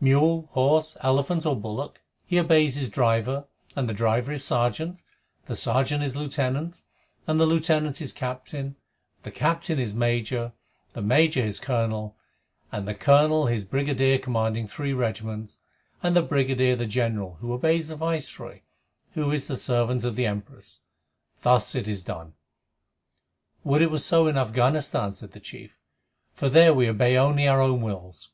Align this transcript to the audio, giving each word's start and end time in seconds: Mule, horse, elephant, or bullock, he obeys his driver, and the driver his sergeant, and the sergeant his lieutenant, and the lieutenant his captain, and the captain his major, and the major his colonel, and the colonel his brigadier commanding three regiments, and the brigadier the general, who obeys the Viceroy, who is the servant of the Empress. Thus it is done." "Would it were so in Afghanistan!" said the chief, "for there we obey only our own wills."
Mule, 0.00 0.48
horse, 0.54 0.96
elephant, 1.02 1.46
or 1.46 1.54
bullock, 1.54 2.00
he 2.26 2.36
obeys 2.40 2.74
his 2.74 2.88
driver, 2.88 3.46
and 3.76 3.88
the 3.88 3.94
driver 3.94 4.32
his 4.32 4.42
sergeant, 4.44 4.96
and 5.42 5.46
the 5.46 5.54
sergeant 5.54 6.02
his 6.02 6.16
lieutenant, 6.16 6.82
and 7.28 7.38
the 7.38 7.46
lieutenant 7.46 7.98
his 7.98 8.12
captain, 8.12 8.64
and 8.74 8.76
the 9.22 9.30
captain 9.30 9.78
his 9.78 9.94
major, 9.94 10.46
and 10.46 10.52
the 10.94 11.02
major 11.02 11.42
his 11.42 11.60
colonel, 11.60 12.16
and 12.72 12.88
the 12.88 12.94
colonel 12.96 13.46
his 13.46 13.64
brigadier 13.64 14.18
commanding 14.18 14.66
three 14.66 14.92
regiments, 14.92 15.60
and 16.02 16.16
the 16.16 16.22
brigadier 16.24 16.74
the 16.74 16.84
general, 16.84 17.36
who 17.40 17.52
obeys 17.52 17.86
the 17.86 17.94
Viceroy, 17.94 18.62
who 19.12 19.30
is 19.30 19.46
the 19.46 19.54
servant 19.54 20.02
of 20.02 20.16
the 20.16 20.26
Empress. 20.26 20.80
Thus 21.42 21.76
it 21.76 21.86
is 21.86 22.02
done." 22.02 22.34
"Would 23.62 23.82
it 23.82 23.92
were 23.92 23.98
so 24.00 24.26
in 24.26 24.36
Afghanistan!" 24.36 25.12
said 25.12 25.30
the 25.30 25.38
chief, 25.38 25.78
"for 26.32 26.48
there 26.48 26.74
we 26.74 26.88
obey 26.88 27.16
only 27.16 27.46
our 27.46 27.60
own 27.60 27.80
wills." 27.80 28.30